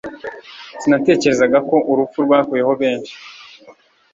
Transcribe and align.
Sinatekerezaga 0.81 1.57
ko 1.69 1.77
urupfu 1.91 2.17
rwakuyeho 2.25 2.71
benshi 2.81 3.15